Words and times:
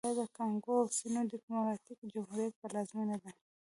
دا 0.05 0.11
د 0.19 0.21
کانګو 0.37 0.73
اوسني 0.83 1.21
ډیموکراټیک 1.31 1.99
جمهوریت 2.13 2.53
پلازمېنه 2.61 3.17
ده 3.23 3.31